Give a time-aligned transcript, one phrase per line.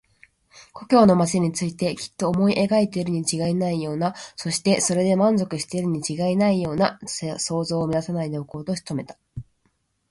[0.73, 6.97] 故郷の町についてきっと思い描いているにちがいないような、そしてそれで満足しているにちがいないような
[7.37, 9.15] 想像を乱さないでおこうと努めた。